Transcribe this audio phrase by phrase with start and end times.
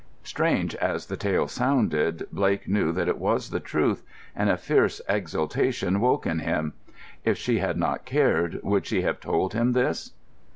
[0.23, 4.01] '"Strange as the tale sounded, Blake knew that it was the truth,
[4.35, 6.73] and a fierce exultation woke in him.
[7.23, 10.13] If she had not cared, would she have told him this?